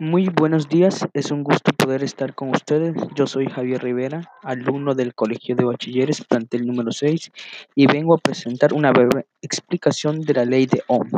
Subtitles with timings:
[0.00, 2.94] Muy buenos días, es un gusto poder estar con ustedes.
[3.14, 7.30] Yo soy Javier Rivera, alumno del Colegio de Bachilleres, plantel número 6,
[7.74, 11.10] y vengo a presentar una breve explicación de la ley de Ohm.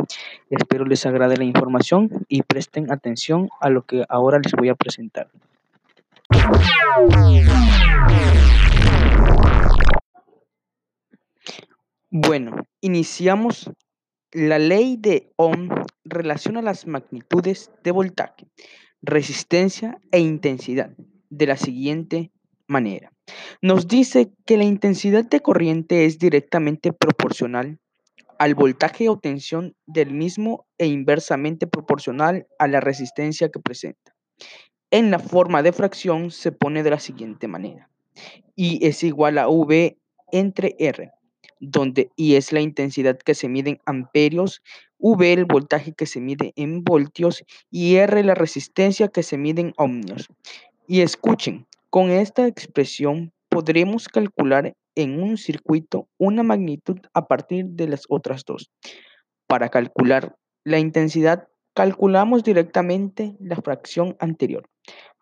[0.51, 4.75] Espero les agrade la información y presten atención a lo que ahora les voy a
[4.75, 5.29] presentar.
[12.11, 13.71] Bueno, iniciamos
[14.33, 15.69] la ley de Ohm
[16.05, 18.47] relaciona las magnitudes de voltaje,
[19.03, 20.97] resistencia e intensidad
[21.29, 22.33] de la siguiente
[22.67, 23.13] manera.
[23.61, 27.79] Nos dice que la intensidad de corriente es directamente proporcional
[28.39, 34.17] al voltaje o tensión del mismo e inversamente proporcional a la resistencia que presenta.
[34.91, 37.91] En la forma de fracción se pone de la siguiente manera.
[38.57, 39.99] I es igual a V
[40.33, 41.13] entre R
[41.63, 44.63] donde I es la intensidad que se mide en amperios,
[44.99, 49.63] V el voltaje que se mide en voltios y R la resistencia que se mide
[49.63, 50.29] en ohmios.
[50.89, 57.87] Y escuchen, con esta expresión podremos calcular en un circuito una magnitud a partir de
[57.87, 58.71] las otras dos.
[59.47, 64.69] Para calcular la intensidad, calculamos directamente la fracción anterior.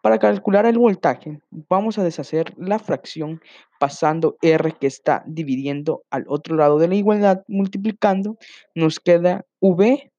[0.03, 3.41] Para calcular el voltaje, vamos a deshacer la fracción
[3.79, 8.39] pasando R que está dividiendo al otro lado de la igualdad, multiplicando,
[8.75, 10.11] nos queda V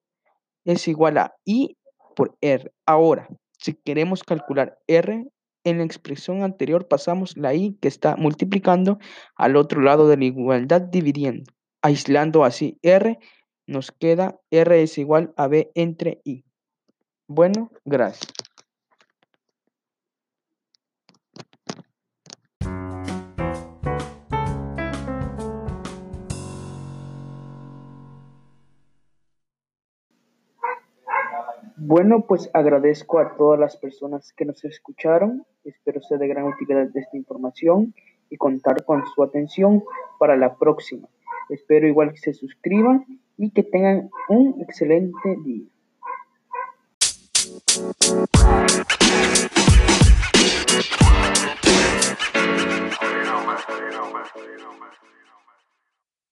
[0.66, 1.78] es igual a I
[2.16, 2.72] por R.
[2.86, 5.26] Ahora, si queremos calcular R,
[5.64, 9.00] en la expresión anterior pasamos la I que está multiplicando
[9.36, 11.52] al otro lado de la igualdad dividiendo.
[11.82, 13.18] Aislando así R,
[13.66, 16.44] nos queda R es igual a B entre I.
[17.28, 18.41] Bueno, gracias.
[31.84, 35.48] Bueno, pues agradezco a todas las personas que nos escucharon.
[35.64, 37.96] Espero sea de gran utilidad esta información
[38.30, 39.84] y contar con su atención
[40.20, 41.08] para la próxima.
[41.50, 43.04] Espero igual que se suscriban
[43.36, 45.66] y que tengan un excelente día.